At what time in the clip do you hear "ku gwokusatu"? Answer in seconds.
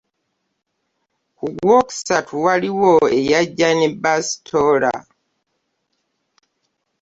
1.37-2.33